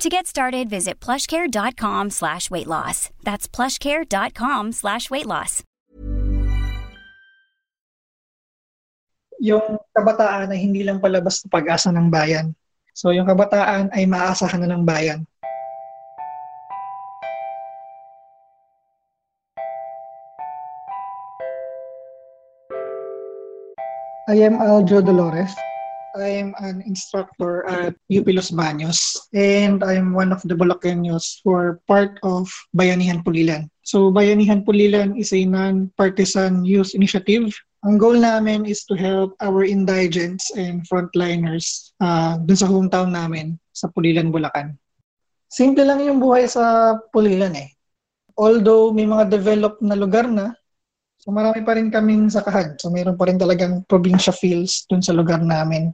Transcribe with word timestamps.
To 0.00 0.08
get 0.08 0.24
started, 0.24 0.72
visit 0.72 0.96
plushcare.com 0.96 2.08
slash 2.08 2.48
weight 2.48 2.64
loss. 2.64 3.12
That's 3.20 3.44
plushcare.com 3.44 4.72
slash 4.72 5.12
weight 5.12 5.28
loss. 5.28 5.60
Yung 9.44 9.76
kabataan 9.92 10.56
ay 10.56 10.60
hindi 10.64 10.88
lang 10.88 11.04
palabas 11.04 11.44
na 11.44 11.52
pag-asa 11.52 11.92
ng 11.92 12.08
bayan. 12.08 12.56
So 12.96 13.12
yung 13.12 13.28
kabataan 13.28 13.92
ay 13.92 14.08
maaasahan 14.08 14.64
na 14.64 14.72
ng 14.72 14.88
bayan. 14.88 15.20
I 24.32 24.48
am 24.48 24.56
Aljo 24.64 25.04
Dolores. 25.04 25.52
I 26.16 26.42
am 26.42 26.54
an 26.58 26.82
instructor 26.82 27.62
at 27.70 27.94
UP 28.10 28.26
Los 28.34 28.50
Baños 28.50 29.18
and 29.34 29.84
I'm 29.84 30.12
one 30.12 30.32
of 30.32 30.42
the 30.42 30.54
Bulacanos 30.54 31.38
who 31.44 31.54
are 31.54 31.80
part 31.86 32.18
of 32.22 32.50
Bayanihan 32.74 33.22
Pulilan. 33.22 33.70
So 33.86 34.10
Bayanihan 34.10 34.66
Pulilan 34.66 35.18
is 35.18 35.32
a 35.32 35.44
non-partisan 35.44 36.64
youth 36.64 36.94
initiative. 36.94 37.54
Ang 37.86 37.96
goal 37.96 38.18
namin 38.18 38.66
is 38.66 38.84
to 38.90 38.98
help 38.98 39.38
our 39.40 39.62
indigents 39.62 40.50
and 40.58 40.82
frontliners 40.84 41.94
uh, 42.02 42.36
dun 42.42 42.58
sa 42.58 42.68
hometown 42.68 43.14
namin 43.14 43.56
sa 43.72 43.88
Pulilan, 43.88 44.34
Bulacan. 44.34 44.76
Simple 45.48 45.86
lang 45.86 46.02
yung 46.04 46.18
buhay 46.18 46.50
sa 46.50 46.96
Pulilan 47.14 47.56
eh. 47.56 47.70
Although 48.36 48.92
may 48.92 49.06
mga 49.06 49.30
developed 49.32 49.80
na 49.80 49.96
lugar 49.96 50.28
na, 50.28 50.52
So 51.20 51.28
marami 51.36 51.60
pa 51.60 51.76
rin 51.76 51.92
kaming 51.92 52.32
sakahan. 52.32 52.80
So 52.80 52.88
mayroon 52.88 53.20
pa 53.20 53.28
rin 53.28 53.36
talagang 53.36 53.84
probinsya 53.84 54.32
feels 54.32 54.88
dun 54.88 55.04
sa 55.04 55.12
lugar 55.12 55.44
namin. 55.44 55.92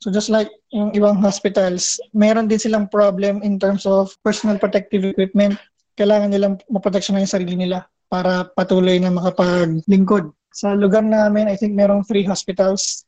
So 0.00 0.08
just 0.08 0.32
like 0.32 0.48
yung 0.72 0.96
ibang 0.96 1.20
hospitals, 1.20 2.00
meron 2.16 2.48
din 2.48 2.56
silang 2.56 2.88
problem 2.88 3.44
in 3.44 3.60
terms 3.60 3.84
of 3.84 4.16
personal 4.24 4.56
protective 4.56 5.04
equipment. 5.04 5.60
Kailangan 6.00 6.32
nilang 6.32 6.56
maproteksyon 6.72 7.20
na 7.20 7.24
yung 7.28 7.36
sarili 7.36 7.52
nila 7.52 7.84
para 8.08 8.48
patuloy 8.56 8.96
na 8.96 9.12
makapaglingkod. 9.12 10.32
Sa 10.56 10.72
lugar 10.72 11.04
namin, 11.04 11.52
I 11.52 11.54
think 11.54 11.76
merong 11.76 12.08
three 12.08 12.24
hospitals. 12.24 13.04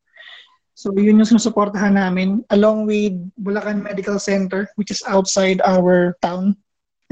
So 0.76 0.92
yun 0.92 1.16
yung 1.16 1.28
sinusuportahan 1.32 1.96
namin 1.96 2.44
along 2.52 2.84
with 2.84 3.16
Bulacan 3.40 3.80
Medical 3.80 4.20
Center 4.20 4.68
which 4.76 4.92
is 4.92 5.00
outside 5.08 5.64
our 5.64 6.16
town. 6.20 6.56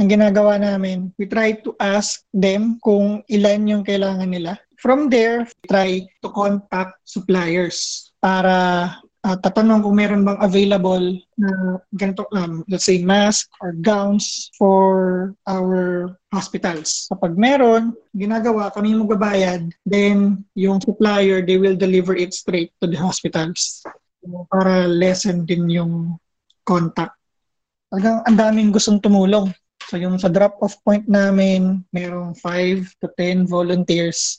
Ang 0.01 0.09
ginagawa 0.13 0.57
namin, 0.57 1.13
we 1.21 1.29
try 1.29 1.53
to 1.61 1.77
ask 1.77 2.25
them 2.33 2.81
kung 2.81 3.21
ilan 3.29 3.69
yung 3.69 3.85
kailangan 3.85 4.33
nila. 4.33 4.57
From 4.81 5.13
there, 5.13 5.45
we 5.45 5.65
try 5.69 5.89
to 6.25 6.29
contact 6.33 6.97
suppliers 7.05 8.09
para 8.25 8.97
uh, 9.25 9.37
tatanong 9.37 9.85
kung 9.85 9.97
meron 9.97 10.25
bang 10.25 10.41
available 10.41 11.05
na 11.37 11.81
ganito, 11.93 12.25
um, 12.33 12.65
let's 12.69 12.89
say 12.89 13.01
mask 13.05 13.49
or 13.61 13.77
gowns 13.77 14.49
for 14.57 15.33
our 15.45 16.09
hospitals. 16.33 17.09
Kapag 17.13 17.37
meron, 17.37 17.93
ginagawa, 18.17 18.73
kami 18.73 18.97
magbabayad, 18.97 19.69
then 19.85 20.45
yung 20.57 20.81
supplier, 20.81 21.45
they 21.45 21.61
will 21.61 21.77
deliver 21.77 22.17
it 22.17 22.33
straight 22.33 22.73
to 22.81 22.89
the 22.89 22.97
hospitals 22.97 23.85
para 24.53 24.85
lessen 24.89 25.49
din 25.49 25.69
yung 25.69 26.17
contact. 26.65 27.17
Talagang 27.91 28.23
ang 28.25 28.37
daming 28.39 28.71
gustong 28.71 29.03
tumulong. 29.03 29.51
So 29.91 29.99
yung 29.99 30.21
sa 30.23 30.31
drop-off 30.31 30.79
point 30.87 31.09
namin, 31.11 31.83
merong 31.91 32.39
5 32.39 33.03
to 33.03 33.11
10 33.19 33.51
volunteers 33.51 34.39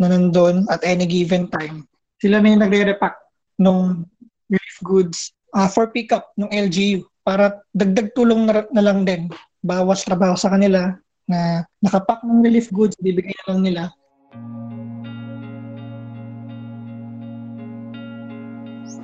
na 0.00 0.10
nandun 0.10 0.66
at 0.66 0.82
any 0.82 1.06
given 1.06 1.46
time. 1.46 1.86
Sila 2.18 2.42
na 2.42 2.50
yung 2.50 2.62
nagre-repack 2.66 3.14
nung 3.62 4.06
relief 4.48 4.78
goods 4.84 5.32
uh, 5.54 5.68
for 5.68 5.88
pickup 5.92 6.32
ng 6.36 6.48
LGU 6.48 7.04
para 7.24 7.60
dagdag 7.76 8.12
tulong 8.16 8.48
na, 8.48 8.64
na 8.72 8.82
lang 8.82 9.04
din. 9.04 9.28
Bawas 9.60 10.04
trabaho 10.04 10.34
sa 10.34 10.48
kanila 10.52 10.96
na 11.28 11.62
nakapack 11.84 12.24
ng 12.24 12.40
relief 12.40 12.72
goods, 12.72 12.96
bibigay 13.04 13.36
na 13.44 13.46
lang 13.52 13.60
nila. 13.60 13.82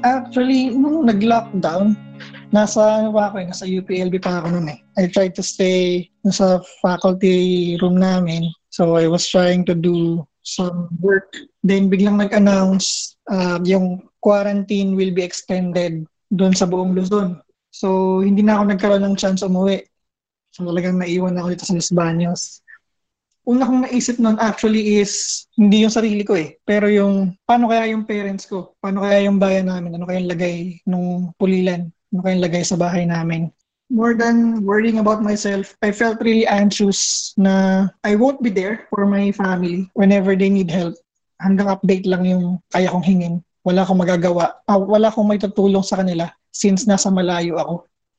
Actually, 0.04 0.72
nung 0.72 1.08
nag-lockdown, 1.08 1.96
nasa 2.52 3.00
ano 3.00 3.12
pa 3.12 3.32
ako 3.32 3.36
eh, 3.40 3.46
nasa 3.48 3.64
UPLB 3.64 4.20
pa 4.20 4.40
ako 4.40 4.46
noon 4.52 4.72
eh. 4.72 4.78
I 5.00 5.08
tried 5.08 5.32
to 5.36 5.44
stay 5.44 6.08
nasa 6.24 6.60
faculty 6.84 7.76
room 7.80 7.96
namin. 7.96 8.48
So 8.68 8.96
I 9.00 9.08
was 9.08 9.24
trying 9.28 9.64
to 9.68 9.74
do 9.74 10.24
some 10.44 10.92
work. 11.00 11.32
Then 11.64 11.88
biglang 11.88 12.20
nag-announce 12.20 13.16
uh, 13.32 13.58
yung 13.64 14.04
quarantine 14.24 14.96
will 14.96 15.12
be 15.12 15.20
extended 15.20 16.08
doon 16.32 16.56
sa 16.56 16.64
buong 16.64 16.96
Luzon. 16.96 17.44
So, 17.68 18.20
hindi 18.24 18.40
na 18.40 18.56
ako 18.56 18.72
nagkaroon 18.72 19.04
ng 19.04 19.20
chance 19.20 19.44
umuwi. 19.44 19.84
So, 20.56 20.64
talagang 20.64 20.96
naiwan 20.96 21.36
ako 21.36 21.52
dito 21.52 21.64
sa 21.68 21.76
Los 21.76 21.92
Baños. 21.92 22.64
Una 23.44 23.68
kong 23.68 23.84
naisip 23.84 24.16
noon 24.16 24.40
actually 24.40 25.04
is, 25.04 25.44
hindi 25.60 25.84
yung 25.84 25.92
sarili 25.92 26.24
ko 26.24 26.32
eh, 26.32 26.56
pero 26.64 26.88
yung, 26.88 27.36
paano 27.44 27.68
kaya 27.68 27.92
yung 27.92 28.08
parents 28.08 28.48
ko? 28.48 28.72
Paano 28.80 29.04
kaya 29.04 29.28
yung 29.28 29.36
bayan 29.36 29.68
namin? 29.68 30.00
Ano 30.00 30.08
kaya 30.08 30.24
yung 30.24 30.32
lagay 30.32 30.56
nung 30.88 31.36
pulilan? 31.36 31.92
Ano 32.08 32.20
kaya 32.24 32.40
yung 32.40 32.46
lagay 32.48 32.64
sa 32.64 32.80
bahay 32.80 33.04
namin? 33.04 33.52
More 33.92 34.16
than 34.16 34.64
worrying 34.64 34.96
about 34.96 35.20
myself, 35.20 35.76
I 35.84 35.92
felt 35.92 36.24
really 36.24 36.48
anxious 36.48 37.34
na 37.36 37.84
I 38.00 38.16
won't 38.16 38.40
be 38.40 38.48
there 38.48 38.88
for 38.88 39.04
my 39.04 39.28
family 39.36 39.92
whenever 39.92 40.32
they 40.32 40.48
need 40.48 40.72
help. 40.72 40.96
Hanggang 41.36 41.68
update 41.68 42.08
lang 42.08 42.24
yung 42.24 42.64
kaya 42.72 42.88
kong 42.88 43.04
hingin 43.04 43.44
wala 43.64 43.82
akong 43.82 43.98
magagawa, 43.98 44.60
uh, 44.68 44.78
wala 44.78 45.08
akong 45.08 45.26
may 45.26 45.40
tutulong 45.40 45.82
sa 45.82 45.98
kanila 45.98 46.28
since 46.52 46.84
nasa 46.84 47.08
malayo 47.08 47.56
ako. 47.58 47.74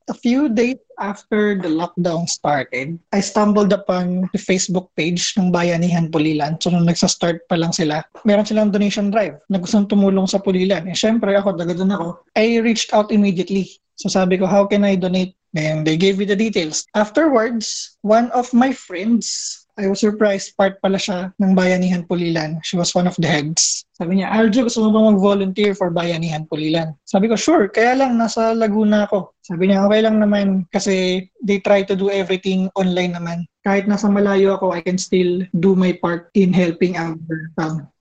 A 0.06 0.14
few 0.14 0.54
days 0.54 0.78
after 1.02 1.58
the 1.58 1.66
lockdown 1.66 2.30
started, 2.30 3.02
I 3.10 3.26
stumbled 3.26 3.74
upon 3.74 4.30
the 4.30 4.42
Facebook 4.42 4.94
page 4.94 5.34
ng 5.34 5.50
Bayanihan 5.50 6.14
Pulilan. 6.14 6.62
So 6.62 6.70
nung 6.70 6.86
nagsa-start 6.86 7.50
pa 7.50 7.58
lang 7.58 7.74
sila, 7.74 8.06
meron 8.22 8.46
silang 8.46 8.70
donation 8.70 9.10
drive 9.10 9.42
na 9.50 9.58
gustong 9.58 9.90
tumulong 9.90 10.30
sa 10.30 10.38
Pulilan. 10.38 10.86
Eh, 10.86 10.94
syempre 10.94 11.34
ako, 11.34 11.58
daga 11.58 11.74
doon 11.74 11.98
ako. 11.98 12.08
I 12.38 12.62
reached 12.62 12.94
out 12.94 13.10
immediately. 13.10 13.82
So 13.98 14.06
sabi 14.06 14.38
ko, 14.38 14.46
how 14.46 14.70
can 14.70 14.86
I 14.86 14.94
donate? 14.94 15.34
And 15.58 15.88
they 15.88 15.98
gave 15.98 16.22
me 16.22 16.30
the 16.30 16.38
details. 16.38 16.86
Afterwards, 16.94 17.98
one 18.06 18.30
of 18.36 18.54
my 18.54 18.76
friends 18.76 19.65
I 19.76 19.92
was 19.92 20.00
surprised, 20.00 20.56
part 20.56 20.80
pala 20.80 20.96
siya 20.96 21.36
ng 21.36 21.52
Bayanihan 21.52 22.08
Pulilan. 22.08 22.64
She 22.64 22.80
was 22.80 22.96
one 22.96 23.12
of 23.12 23.20
the 23.20 23.28
heads. 23.28 23.84
Sabi 23.92 24.24
niya, 24.24 24.32
Aljo, 24.32 24.64
gusto 24.64 24.88
mo 24.88 24.96
ba 24.96 25.12
mag-volunteer 25.12 25.76
for 25.76 25.92
Bayanihan 25.92 26.48
Pulilan? 26.48 26.96
Sabi 27.04 27.28
ko, 27.28 27.36
sure, 27.36 27.68
kaya 27.68 27.92
lang 27.92 28.16
nasa 28.16 28.56
Laguna 28.56 29.04
ako. 29.04 29.36
Sabi 29.44 29.68
niya, 29.68 29.84
okay 29.84 30.00
lang 30.00 30.24
naman 30.24 30.64
kasi 30.72 31.28
they 31.44 31.60
try 31.60 31.84
to 31.84 31.92
do 31.92 32.08
everything 32.08 32.72
online 32.80 33.20
naman. 33.20 33.44
Kahit 33.68 33.84
nasa 33.84 34.08
malayo 34.08 34.56
ako, 34.56 34.72
I 34.72 34.80
can 34.80 34.96
still 34.96 35.44
do 35.60 35.76
my 35.76 35.92
part 36.00 36.32
in 36.40 36.56
helping 36.56 36.96
our 36.96 37.20
town. 37.60 37.92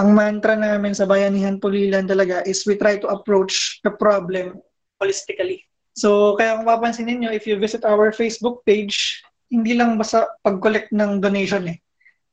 Ang 0.00 0.16
mantra 0.16 0.56
namin 0.56 0.96
sa 0.96 1.04
Bayanihan 1.04 1.60
Pulilan 1.60 2.08
talaga 2.08 2.40
is 2.48 2.64
we 2.64 2.80
try 2.80 2.96
to 2.96 3.12
approach 3.12 3.84
the 3.84 3.92
problem 3.92 4.56
holistically. 4.96 5.68
So, 5.92 6.34
kaya 6.40 6.56
kung 6.56 6.66
papansin 6.66 7.12
niyo, 7.12 7.28
if 7.28 7.44
you 7.44 7.60
visit 7.60 7.84
our 7.84 8.08
Facebook 8.08 8.64
page, 8.64 9.20
hindi 9.54 9.78
lang 9.78 9.94
basta 9.94 10.26
pag-collect 10.42 10.90
ng 10.90 11.22
donation 11.22 11.70
eh. 11.70 11.78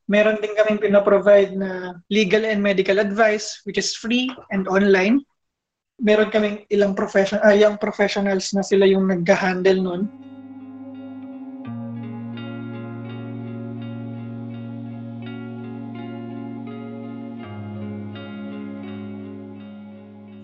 Meron 0.09 0.41
din 0.41 0.57
kami 0.57 0.81
pinaprovide 0.81 1.53
na 1.53 2.01
legal 2.09 2.43
and 2.43 2.59
medical 2.59 2.97
advice 2.97 3.61
which 3.63 3.77
is 3.77 3.93
free 3.93 4.27
and 4.49 4.65
online. 4.65 5.21
Meron 6.01 6.33
kaming 6.33 6.65
ilang 6.73 6.97
professional, 6.97 7.45
uh, 7.45 7.53
young 7.53 7.77
professionals 7.77 8.49
na 8.57 8.65
sila 8.65 8.89
yung 8.89 9.05
nag-handle 9.05 9.77
nun 9.77 10.30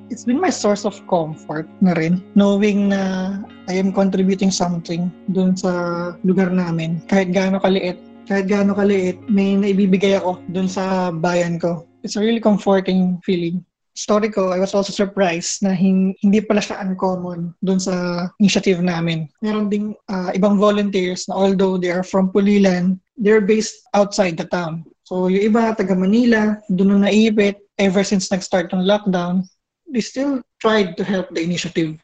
it's 0.09 0.24
been 0.24 0.39
my 0.39 0.51
source 0.51 0.86
of 0.88 0.95
comfort 1.07 1.68
na 1.83 1.92
rin 1.95 2.24
knowing 2.36 2.92
na 2.92 3.36
I 3.68 3.75
am 3.75 3.92
contributing 3.92 4.51
something 4.51 5.12
dun 5.31 5.56
sa 5.56 6.15
lugar 6.24 6.51
namin 6.51 7.04
kahit 7.12 7.36
gaano 7.36 7.59
kaliit 7.59 8.00
kahit 8.27 8.48
gaano 8.48 8.75
kaliit 8.75 9.19
may 9.27 9.56
naibibigay 9.59 10.15
ako 10.19 10.39
dun 10.51 10.71
sa 10.71 11.12
bayan 11.12 11.59
ko 11.59 11.83
it's 12.04 12.15
a 12.15 12.24
really 12.24 12.44
comforting 12.44 13.19
feeling 13.24 13.63
story 13.98 14.30
ko, 14.30 14.54
I 14.54 14.62
was 14.62 14.77
also 14.77 14.94
surprised 14.94 15.65
na 15.65 15.74
hindi 15.74 16.39
pala 16.45 16.62
siya 16.62 16.86
uncommon 16.86 17.57
dun 17.65 17.81
sa 17.81 18.30
initiative 18.38 18.77
namin. 18.77 19.25
Meron 19.42 19.74
ding 19.74 19.98
uh, 20.06 20.30
ibang 20.38 20.62
volunteers 20.62 21.25
na 21.25 21.33
although 21.33 21.81
they 21.81 21.89
are 21.89 22.06
from 22.06 22.30
Pulilan, 22.30 23.01
they're 23.18 23.42
based 23.42 23.81
outside 23.98 24.38
the 24.38 24.45
town. 24.54 24.86
So 25.09 25.33
yung 25.33 25.50
iba, 25.50 25.74
taga 25.74 25.98
Manila, 25.98 26.62
doon 26.69 27.01
na 27.01 27.09
naipit, 27.09 27.57
ever 27.81 28.06
since 28.06 28.30
nag-start 28.30 28.69
yung 28.69 28.86
lockdown, 28.86 29.50
they 29.92 30.01
still 30.01 30.44
tried 30.60 30.98
to 30.98 31.04
help 31.04 31.30
the 31.31 31.42
initiative. 31.42 31.98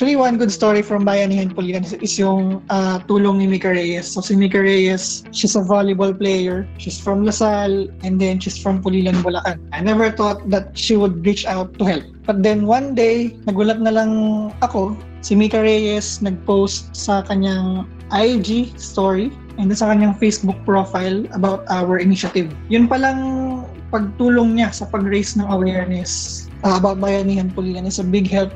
Actually, 0.00 0.16
one 0.16 0.38
good 0.38 0.48
story 0.48 0.80
from 0.80 1.04
Bayanihan 1.04 1.52
Pulilan 1.52 1.84
is 1.84 2.16
yung 2.16 2.64
uh, 2.72 3.04
tulong 3.04 3.36
ni 3.36 3.46
Mika 3.46 3.68
Reyes. 3.68 4.08
So 4.08 4.24
si 4.24 4.32
Mika 4.32 4.56
Reyes, 4.56 5.28
she's 5.28 5.58
a 5.58 5.60
volleyball 5.60 6.16
player. 6.16 6.64
She's 6.78 6.96
from 6.96 7.26
Lasal 7.26 7.92
and 8.00 8.16
then 8.16 8.40
she's 8.40 8.56
from 8.56 8.80
Pulilan, 8.80 9.20
Bulacan. 9.20 9.60
I 9.76 9.84
never 9.84 10.08
thought 10.08 10.48
that 10.48 10.72
she 10.72 10.96
would 10.96 11.20
reach 11.26 11.44
out 11.44 11.76
to 11.76 11.84
help. 11.84 12.04
But 12.24 12.40
then 12.40 12.64
one 12.64 12.94
day, 12.96 13.36
nagulat 13.44 13.76
na 13.84 13.92
lang 13.92 14.12
ako, 14.64 14.96
si 15.20 15.36
Mika 15.36 15.60
Reyes 15.60 16.24
nag-post 16.24 16.96
sa 16.96 17.20
kanyang 17.20 17.84
IG 18.08 18.72
story 18.80 19.28
and 19.60 19.68
sa 19.76 19.92
kanyang 19.92 20.16
Facebook 20.16 20.56
profile 20.64 21.28
about 21.36 21.68
our 21.68 22.00
initiative. 22.00 22.48
Yun 22.72 22.88
palang 22.88 23.39
pagtulong 23.90 24.56
niya 24.56 24.70
sa 24.70 24.86
pag-raise 24.86 25.34
ng 25.34 25.50
awareness 25.50 26.46
uh, 26.62 26.78
about 26.78 27.02
Bayanihan 27.02 27.50
Pulilan 27.50 27.86
is 27.86 27.98
a 27.98 28.06
big 28.06 28.30
help 28.30 28.54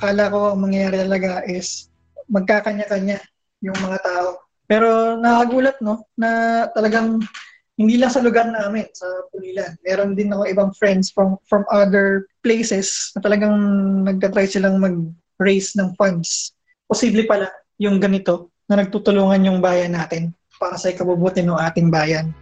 akala 0.00 0.32
ko 0.32 0.56
ang 0.56 0.64
mangyayari 0.64 0.96
talaga 1.04 1.44
is 1.44 1.92
magkakanya-kanya 2.32 3.20
yung 3.60 3.76
mga 3.76 4.00
tao. 4.00 4.40
Pero 4.64 5.18
nakagulat 5.20 5.76
no 5.84 6.08
na 6.16 6.64
talagang 6.72 7.20
hindi 7.76 8.00
lang 8.00 8.08
sa 8.08 8.24
lugar 8.24 8.48
namin 8.48 8.88
sa 8.96 9.04
Pulilan. 9.28 9.76
Meron 9.84 10.16
din 10.16 10.32
ako 10.32 10.48
ibang 10.48 10.72
friends 10.72 11.12
from 11.12 11.36
from 11.44 11.68
other 11.68 12.24
places 12.40 13.12
na 13.12 13.20
talagang 13.20 13.56
nagtatry 14.08 14.48
silang 14.48 14.80
mag-raise 14.80 15.76
ng 15.76 15.92
funds. 16.00 16.56
Posible 16.88 17.28
pala 17.28 17.52
yung 17.76 18.00
ganito 18.00 18.48
na 18.72 18.80
nagtutulungan 18.80 19.52
yung 19.52 19.60
bayan 19.60 19.92
natin 19.92 20.32
para 20.56 20.80
sa 20.80 20.88
ikabubuti 20.88 21.44
ng 21.44 21.60
ating 21.60 21.92
bayan. 21.92 22.32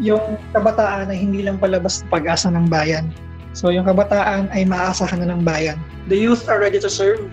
Yung 0.00 0.36
kabataan 0.52 1.08
ay 1.08 1.18
hindi 1.18 1.44
lang 1.44 1.56
palabas 1.56 2.04
ng 2.04 2.08
pag-asa 2.12 2.52
ng 2.52 2.68
bayan, 2.68 3.08
So 3.56 3.72
yung 3.72 3.88
kabataan 3.88 4.52
ay 4.52 4.68
maaasahan 4.68 5.24
na 5.24 5.32
ng 5.32 5.40
bayan. 5.40 5.80
The 6.12 6.20
youth 6.20 6.44
are 6.44 6.60
ready 6.60 6.76
to 6.76 6.92
serve. 6.92 7.24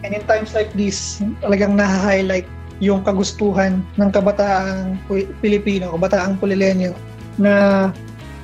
And 0.00 0.16
in 0.16 0.24
times 0.24 0.56
like 0.56 0.72
this, 0.72 1.20
talagang 1.44 1.76
na-highlight 1.76 2.48
yung 2.80 3.04
kagustuhan 3.04 3.84
ng 4.00 4.08
kabataang 4.08 4.96
Pilipino, 5.44 5.92
kabataang 5.92 6.40
Pulilenyo 6.40 6.96
na 7.36 7.92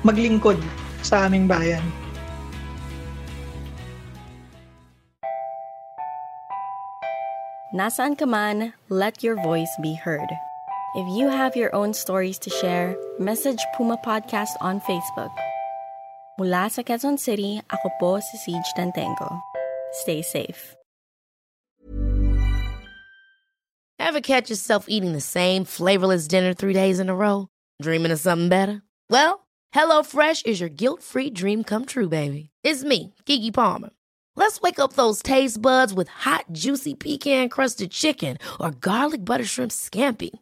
maglingkod 0.05 0.61
sa 1.01 1.25
aming 1.25 1.49
bayan. 1.49 1.81
Nasaan 7.73 8.13
ka 8.13 8.29
man, 8.29 8.77
let 8.93 9.25
your 9.25 9.41
voice 9.41 9.73
be 9.81 9.97
heard. 9.97 10.46
If 10.97 11.07
you 11.15 11.29
have 11.29 11.55
your 11.55 11.69
own 11.75 11.93
stories 11.93 12.39
to 12.39 12.49
share, 12.49 12.97
message 13.19 13.61
Puma 13.77 14.01
Podcast 14.01 14.57
on 14.61 14.81
Facebook 14.81 15.29
Mula 16.41 16.73
sa 16.73 16.81
Quezon 16.81 17.21
City, 17.21 17.61
ako 17.69 17.93
po 18.01 18.11
si 18.17 18.33
Siege 18.41 18.65
Tantengo. 18.73 19.29
Stay 20.01 20.25
safe. 20.25 20.73
Ever 24.01 24.25
catch 24.25 24.49
yourself 24.49 24.89
eating 24.89 25.13
the 25.13 25.21
same 25.21 25.69
flavorless 25.69 26.25
dinner 26.25 26.57
three 26.57 26.73
days 26.73 26.97
in 26.97 27.13
a 27.13 27.15
row? 27.15 27.45
Dreaming 27.77 28.09
of 28.09 28.17
something 28.17 28.49
better? 28.49 28.81
Well, 29.05 29.45
HelloFresh 29.77 30.49
is 30.49 30.57
your 30.57 30.73
guilt-free 30.73 31.37
dream 31.37 31.61
come 31.61 31.85
true, 31.85 32.09
baby. 32.09 32.49
It's 32.65 32.81
me, 32.81 33.13
Gigi 33.29 33.53
Palmer. 33.53 33.93
Let's 34.33 34.61
wake 34.65 34.81
up 34.81 34.97
those 34.97 35.21
taste 35.21 35.61
buds 35.61 35.93
with 35.93 36.09
hot, 36.09 36.49
juicy 36.57 36.97
pecan-crusted 36.97 37.93
chicken 37.93 38.41
or 38.57 38.73
garlic 38.73 39.21
butter 39.21 39.45
shrimp 39.45 39.69
scampi. 39.69 40.41